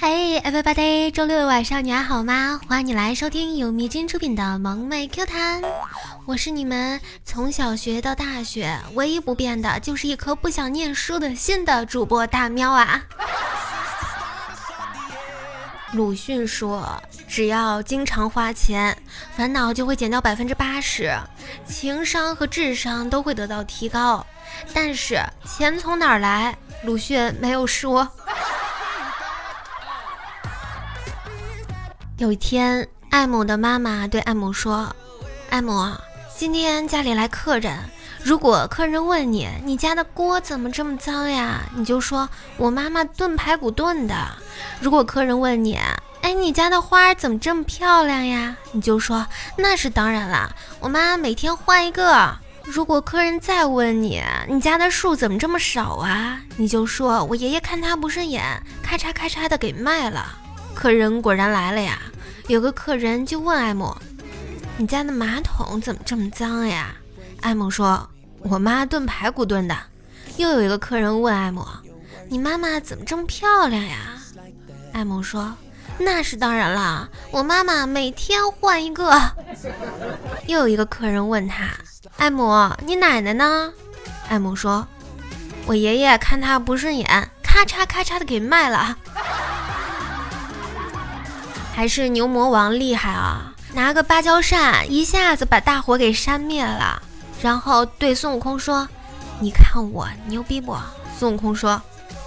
[0.00, 2.58] Hey everybody，周六晚上你还好吗？
[2.66, 5.60] 欢迎你来收听由迷津出品的萌妹 Q 弹，
[6.24, 13.02] 我是你们从小学到大学唯一不变的，就是一颗不想念书的心的主播大喵啊。
[15.92, 16.98] 鲁迅说，
[17.28, 18.96] 只要经常花钱，
[19.36, 21.14] 烦恼就会减掉百分之八十，
[21.66, 24.24] 情商和智商都会得到提高。
[24.72, 26.56] 但是钱从哪儿来？
[26.84, 28.08] 鲁迅没有说。
[32.20, 34.94] 有一天，艾姆的妈妈对艾姆说
[35.48, 35.90] ：“艾姆，
[36.36, 37.78] 今天家里来客人，
[38.22, 44.14] 如果客人问你你家的锅怎么这么脏呀，你就说我妈妈炖排骨炖的。
[44.80, 45.78] 如果客人问你，
[46.20, 49.26] 哎，你家的花怎么这么漂亮呀，你就说
[49.56, 52.36] 那是当然啦，我妈每天换一个。
[52.64, 60.36] 如果客人再问你你家的树怎么这么少啊，你就说我爷爷看他不顺眼，咔嚓咔嚓的给卖了。”
[60.72, 61.98] 客人果然来了呀！
[62.50, 63.96] 有个客人就问艾姆
[64.76, 66.96] ：“你家的马桶怎么这么脏呀？”
[67.42, 68.10] 艾姆说
[68.42, 69.78] ：“我妈炖排骨炖的。”
[70.36, 71.64] 又有一个客人问艾姆
[72.28, 74.18] ：“你妈妈怎么这么漂亮呀？”
[74.92, 75.54] 艾姆说
[75.96, 79.16] ：“那是当然了，我妈妈每天换一个。”
[80.48, 81.68] 又有一个客人问他
[82.18, 83.72] ：“艾姆，你奶奶呢？”
[84.28, 84.84] 艾姆说
[85.66, 87.06] ：“我爷爷看她不顺眼，
[87.44, 88.98] 咔嚓咔嚓的给卖了。”
[91.74, 93.54] 还是牛魔王厉害啊！
[93.72, 97.00] 拿个芭蕉扇，一下子把大火给扇灭了。
[97.40, 98.86] 然后对孙悟空说
[99.40, 100.76] ：“你看我牛逼不？”
[101.18, 101.80] 孙悟空说：“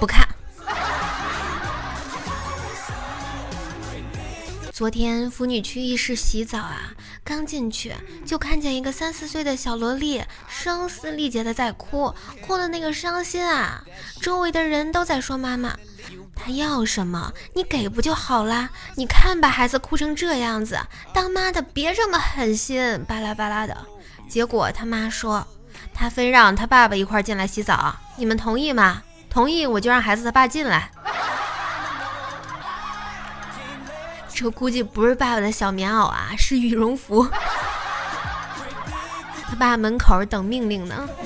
[0.00, 0.26] 不看。”
[4.72, 12.12] 昨天腐女去浴室洗澡啊，刚进去就看见一个三四岁的小萝莉声嘶力竭的在哭，
[12.44, 13.84] 哭的那个伤心啊！
[14.20, 15.76] 周围的人都在说：“妈妈。”
[16.36, 18.68] 他要什么，你给不就好啦？
[18.94, 20.78] 你看把孩子哭成这样子，
[21.12, 23.76] 当妈的别这么狠心，巴拉巴拉的。
[24.28, 25.44] 结果他妈说，
[25.92, 29.02] 他非让他爸爸一块进来洗澡，你们同意吗？
[29.28, 30.90] 同意我就让孩子他爸进来。
[34.32, 37.26] 这估计不是爸爸的小棉袄啊，是羽绒服。
[39.48, 41.08] 他爸门口等命令呢。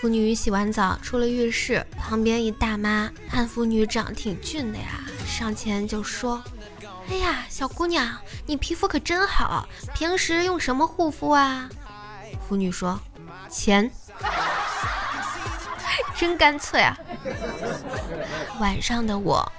[0.00, 6.42] 妇女洗完澡出了浴室，旁边一大妈看妇女长挺俊的呀，上前就说
[7.10, 11.68] ：“哎呀，小姑娘，你皮肤可真好，平时用什么护肤啊？”
[12.48, 12.98] 妇女说
[13.50, 13.90] ：“钱。
[16.16, 16.96] ”真干脆啊！
[18.58, 19.52] 晚上的我，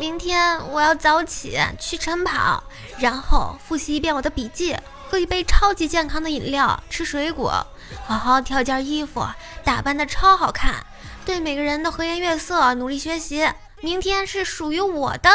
[0.00, 2.64] 明天我要早起去晨跑，
[2.98, 4.74] 然后复习一遍我的笔记。
[5.10, 7.66] 喝一杯超级健康的饮料，吃水果，
[8.06, 9.22] 好好挑件衣服，
[9.62, 10.86] 打扮的超好看，
[11.24, 13.48] 对每个人的和颜悦色，努力学习。
[13.80, 15.28] 明天是属于我的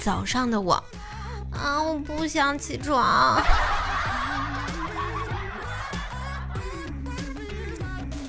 [0.00, 0.74] 早上的我，
[1.52, 3.42] 啊，我不想起床。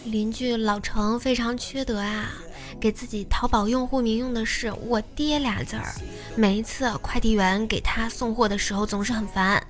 [0.05, 2.29] 邻居老程非常缺德啊，
[2.79, 5.93] 给自己淘宝用户名用的是“我爹”俩字儿，
[6.35, 9.61] 每一次快递员给他送货的时候总是很烦。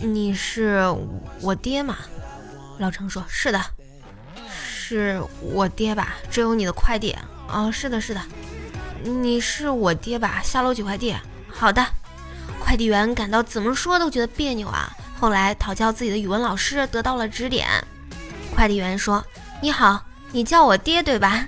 [0.00, 0.82] 你是
[1.40, 1.98] 我爹吗？
[2.78, 3.64] 老程说：“是的，
[4.92, 6.14] 是我爹吧？
[6.30, 7.16] 这有你的快递。
[7.48, 8.20] 哦，是的，是的，
[9.02, 10.42] 你是我爹吧？
[10.44, 11.16] 下楼取快递。
[11.48, 11.84] 好的。”
[12.60, 14.90] 快递员感到怎么说都觉得别扭啊。
[15.18, 17.66] 后来讨教自己的语文老师，得到了指点。
[18.54, 19.24] 快递员说
[19.60, 21.46] ：“你好，你叫我爹对吧？”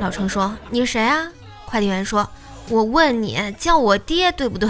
[0.00, 1.28] 老程说：“你是谁啊？”
[1.66, 2.28] 快递员说
[2.70, 4.68] ：“我问你，叫我爹对不对？”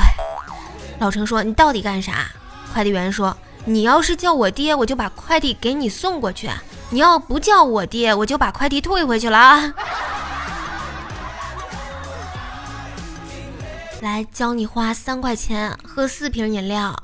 [0.98, 2.26] 老程说：“你到底干啥？”
[2.72, 6.48] 快递员说：“你要是叫我爹，我就把快递给你送过去；
[6.90, 9.74] 你要不叫我爹，我就把快递退回去了啊！”
[14.00, 16.96] 来教你花三块钱喝四瓶饮料。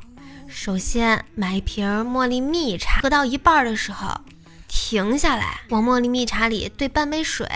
[0.46, 4.08] 首先买一瓶茉莉蜜茶，喝到一半的时候。
[4.68, 7.48] 停下来，往茉莉蜜茶里兑半杯水，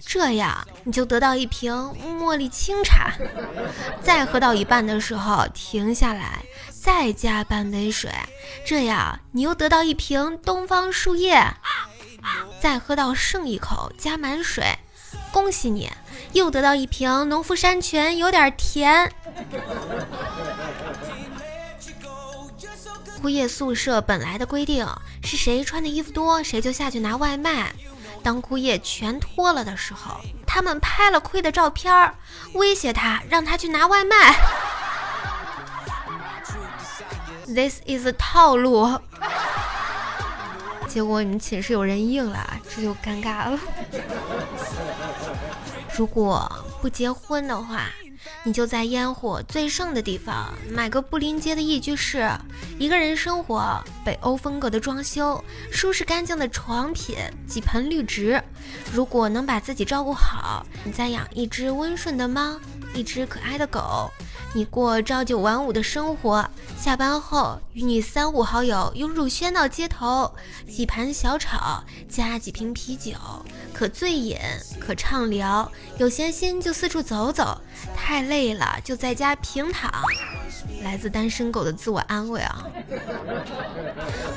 [0.00, 1.74] 这样你就得到一瓶
[2.18, 3.12] 茉莉清茶。
[4.02, 6.42] 再喝到一半的时候，停下来，
[6.84, 8.12] 再加半杯水，
[8.66, 11.42] 这样你又得到一瓶东方树叶。
[12.60, 14.78] 再喝到剩一口，加满水，
[15.32, 15.90] 恭喜你，
[16.34, 19.10] 又得到一瓶农夫山泉，有点甜。
[23.22, 24.86] 枯叶宿舍本来的规定
[25.22, 27.72] 是谁穿的衣服多，谁就下去拿外卖。
[28.22, 32.14] 当枯叶全脱了的时候，他们拍了亏的照片，
[32.52, 34.36] 威胁他，让他去拿外卖。
[37.54, 38.98] This is 套路。
[40.88, 43.58] 结果你们寝室有人应了，这就尴尬了。
[45.96, 46.50] 如果
[46.82, 47.86] 不结婚的话。
[48.42, 52.30] 你就在烟火最盛的地方买个不临街的一居室，
[52.78, 57.16] 一个人生活，北欧风格的装修，舒适干净的床品，
[57.46, 58.42] 几盆绿植。
[58.92, 62.58] 如果能把自己照顾好，你再养一只温顺的猫，
[62.94, 64.10] 一只可爱的狗，
[64.56, 66.48] 你过朝九晚五的生活，
[66.78, 70.32] 下班后与你三五好友涌入喧闹街头，
[70.68, 73.10] 几盘小炒加几瓶啤酒。
[73.72, 74.38] 可醉饮，
[74.78, 75.68] 可畅聊，
[75.98, 77.60] 有闲心就四处走走，
[77.96, 79.90] 太累了就在家平躺。
[80.84, 82.64] 来自单身狗的自我安慰啊！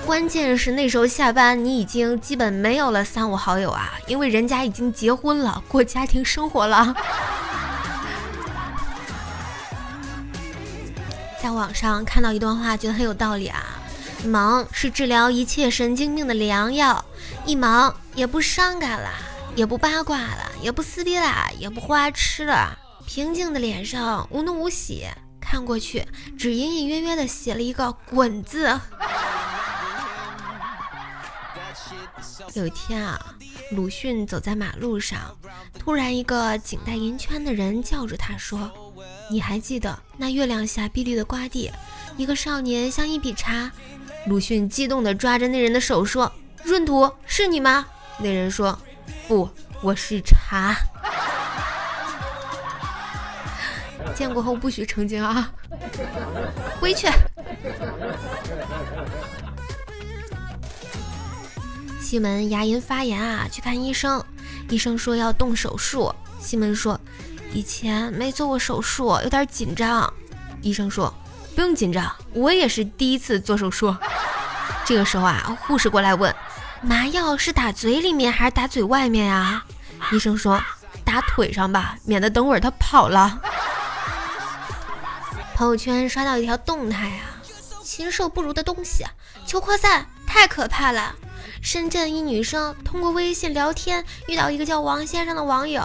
[0.03, 6.95] 关键是那时候下班，你已经基本没有了三五好友啊，因为人家已经结婚了，过家庭生活了。
[11.41, 13.63] 在网上看到一段话，觉得很有道理啊。
[14.25, 17.05] 忙是治疗一切神经病的良药，
[17.45, 19.09] 一忙也不伤感了，
[19.55, 25.05] 也不八卦了，也不撕逼了，也不花痴了，平静的脸上无怒无喜，
[25.39, 26.03] 看过去
[26.37, 28.79] 只隐隐约约的写了一个“滚”字。
[32.53, 33.19] 有一天啊，
[33.71, 35.35] 鲁迅走在马路上，
[35.77, 38.71] 突然一个颈带银圈的人叫住他说
[39.29, 41.71] ：“你还记得那月亮下碧绿的瓜地？
[42.17, 43.71] 一个少年像一笔茶。”
[44.27, 46.31] 鲁迅激动地抓着那人的手说
[46.65, 47.85] ：“闰土是你吗？”
[48.19, 48.77] 那人说
[49.27, 49.49] ：“不，
[49.81, 50.75] 我是茶。”
[54.15, 55.51] 见过后不许成精啊！
[56.81, 57.07] 回去。
[62.07, 64.23] 西门牙龈发炎啊，去看医生。
[64.69, 66.15] 医生说要动手术。
[66.39, 66.97] 西门说
[67.51, 70.13] ：“以前没做过手术，有点紧张。”
[70.63, 71.13] 医生说。
[71.53, 73.93] 不用紧张，我也是第一次做手术。
[74.85, 76.33] 这个时候啊，护士过来问
[76.81, 79.61] ：“麻药是打嘴里面还是打嘴外面呀？”
[80.13, 80.63] 医生说
[81.03, 83.41] ：“打腿上吧，免得等会儿他跑了。”
[85.55, 87.43] 朋友圈刷到一条动态啊，
[87.83, 89.03] 禽兽不如的东西，
[89.45, 91.13] 求扩散，太可怕了。
[91.61, 95.81] 深圳一女生通过微信聊天遇到一个叫王先生的网友，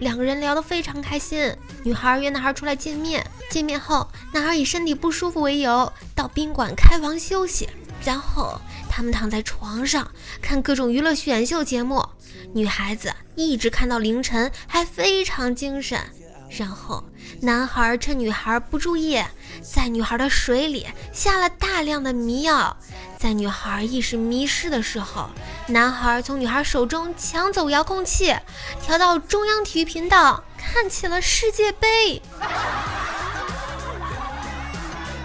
[0.00, 1.54] 两个人聊得非常开心。
[1.82, 7.68] 女孩约男孩出来见面，见面后，男孩以身体不舒服为由到宾馆开房休息，
[8.04, 10.10] 然后他们躺在床上
[10.40, 12.04] 看各种娱乐选秀节目，
[12.52, 16.00] 女孩子一直看到凌晨，还非常精神。
[16.48, 17.04] 然后，
[17.40, 19.22] 男孩趁女孩不注意，
[19.62, 22.76] 在女孩的水里下了大量的迷药。
[23.18, 25.28] 在女孩意识迷失的时候，
[25.66, 28.34] 男孩从女孩手中抢走遥控器，
[28.82, 32.22] 调到中央体育频道，看起了世界杯。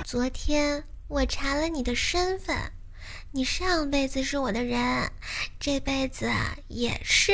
[0.03, 2.57] 昨天我查了你的身份，
[3.31, 5.11] 你上辈子是我的人，
[5.59, 6.29] 这辈子
[6.67, 7.33] 也是。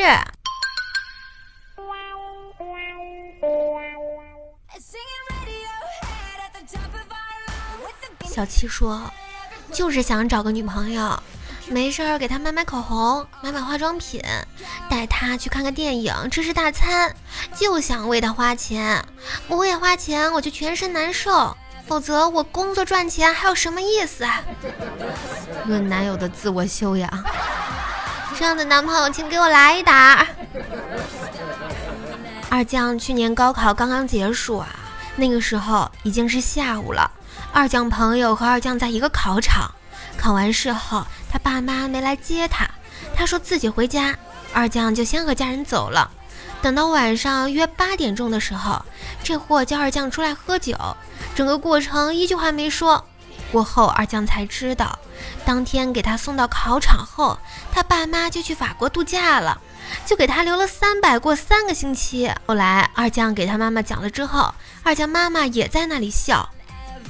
[8.38, 9.02] 小七说
[9.74, 11.20] ：“就是想找个女朋友，
[11.70, 14.22] 没事儿给她买买口红，买买化妆品，
[14.88, 17.12] 带她去看个电影，吃吃大餐，
[17.56, 19.04] 就想为她花钱。
[19.48, 21.58] 不为花钱，我就全身难受。
[21.88, 24.44] 否则我工作赚钱还有什么意思啊？”
[25.66, 27.10] 论男友的自我修养，
[28.38, 30.28] 这样的男朋友请给我来一打。
[32.50, 34.70] 二将去年高考刚刚结束啊，
[35.16, 37.10] 那个时候已经是下午了。
[37.58, 39.72] 二将朋友和二将在一个考场，
[40.16, 42.70] 考完试后，他爸妈没来接他，
[43.16, 44.16] 他说自己回家，
[44.54, 46.12] 二将就先和家人走了。
[46.62, 48.86] 等到晚上约八点钟的时候，
[49.24, 50.78] 这货叫二将出来喝酒，
[51.34, 53.04] 整个过程一句话没说。
[53.52, 55.00] 过后二将才知道，
[55.44, 57.40] 当天给他送到考场后，
[57.72, 59.60] 他爸妈就去法国度假了，
[60.06, 62.32] 就给他留了三百过三个星期。
[62.46, 66.48] 后来二将给他妈妈讲了之后，二将妈妈也在那里笑。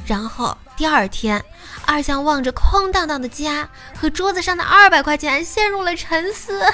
[0.06, 1.44] 然后第二天，
[1.86, 3.68] 二将望着空荡荡的家
[4.00, 6.62] 和桌子上的二百块钱，陷入了沉思。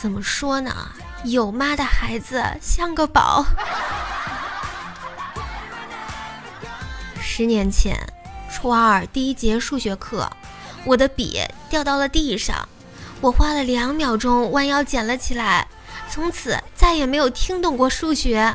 [0.00, 0.72] 怎么说呢？
[1.24, 3.44] 有妈的孩子像个宝。
[7.20, 7.98] 十年前，
[8.52, 10.30] 初二第一节数学课，
[10.84, 12.68] 我的笔掉到了地上，
[13.20, 15.66] 我花了两秒钟弯腰捡了起来，
[16.10, 18.54] 从此再也没有听懂过数学。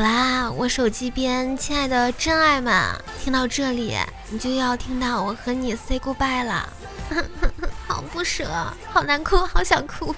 [0.00, 2.74] 好啦，我手机边亲爱的真爱们，
[3.22, 3.98] 听到这里，
[4.30, 6.66] 你就要听到我和你 say goodbye 了，
[7.86, 8.48] 好不舍，
[8.90, 10.16] 好难哭，好想哭。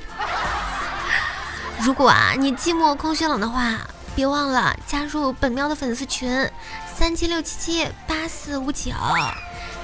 [1.83, 3.81] 如果啊，你寂寞空虚冷的话，
[4.15, 6.49] 别忘了加入本喵的粉丝群。
[6.95, 8.93] 三七六七七八四五九，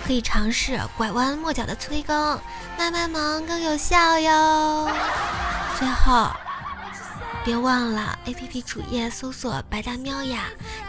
[0.07, 2.41] 可以尝试拐弯抹角的催更，
[2.79, 4.89] 卖卖萌更有效哟。
[5.77, 6.31] 最后，
[7.45, 10.45] 别忘了 A P P 主页搜索“白大喵”呀，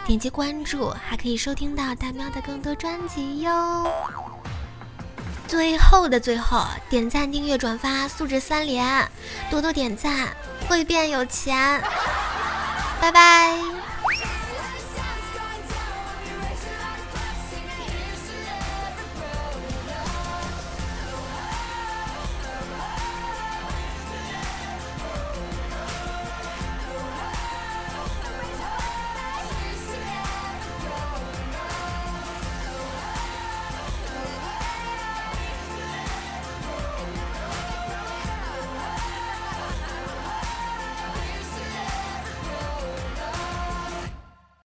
[0.06, 3.90] 点击关注，还可以收听到大喵的更多专辑哟。
[5.48, 9.08] 最后的最后，点赞、订阅、转发，素质三连，
[9.50, 10.28] 多多点赞
[10.68, 11.82] 会变有钱。
[13.00, 13.69] 拜拜。